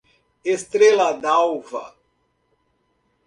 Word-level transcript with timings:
Estrela 0.53 1.05
Dalva 1.25 1.83